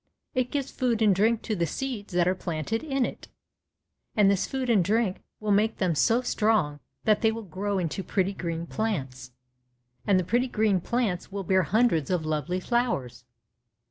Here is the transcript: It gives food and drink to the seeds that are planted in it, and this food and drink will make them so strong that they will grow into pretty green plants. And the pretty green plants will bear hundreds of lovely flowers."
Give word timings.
It 0.33 0.49
gives 0.49 0.71
food 0.71 0.99
and 1.03 1.13
drink 1.13 1.43
to 1.43 1.55
the 1.55 1.67
seeds 1.67 2.11
that 2.13 2.27
are 2.27 2.33
planted 2.33 2.83
in 2.83 3.05
it, 3.05 3.27
and 4.15 4.31
this 4.31 4.47
food 4.47 4.67
and 4.67 4.83
drink 4.83 5.21
will 5.39 5.51
make 5.51 5.77
them 5.77 5.93
so 5.93 6.21
strong 6.21 6.79
that 7.03 7.21
they 7.21 7.31
will 7.31 7.43
grow 7.43 7.77
into 7.77 8.01
pretty 8.03 8.33
green 8.33 8.65
plants. 8.65 9.29
And 10.07 10.19
the 10.19 10.23
pretty 10.25 10.47
green 10.47 10.81
plants 10.81 11.31
will 11.31 11.43
bear 11.43 11.61
hundreds 11.61 12.09
of 12.09 12.25
lovely 12.25 12.59
flowers." 12.59 13.25